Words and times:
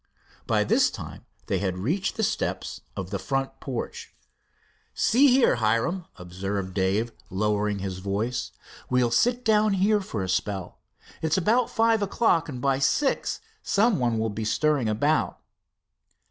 By 0.47 0.63
this 0.63 0.89
time 0.89 1.27
they 1.45 1.59
had 1.59 1.77
reached 1.77 2.15
the 2.17 2.23
steps 2.23 2.81
of 2.97 3.11
the 3.11 3.19
front 3.19 3.59
porch. 3.59 4.15
"See 4.95 5.27
here, 5.27 5.57
Hiram," 5.57 6.07
observed 6.15 6.73
Dave, 6.73 7.11
lowering 7.29 7.77
his 7.77 7.99
voice, 7.99 8.51
"we'll 8.89 9.11
sit 9.11 9.45
down 9.45 9.73
here 9.73 10.01
for 10.01 10.23
a 10.23 10.27
spell. 10.27 10.79
It's 11.21 11.37
about 11.37 11.69
five 11.69 12.01
o'clock, 12.01 12.49
and 12.49 12.59
by 12.59 12.79
six 12.79 13.41
someone 13.61 14.17
will 14.17 14.31
be 14.31 14.43
stirring 14.43 14.89
about." 14.89 15.39